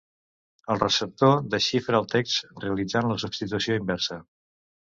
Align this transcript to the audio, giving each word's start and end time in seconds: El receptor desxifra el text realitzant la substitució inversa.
El 0.75 0.79
receptor 0.83 1.35
desxifra 1.55 2.01
el 2.03 2.09
text 2.15 2.49
realitzant 2.65 3.13
la 3.13 3.21
substitució 3.27 3.79
inversa. 3.85 4.21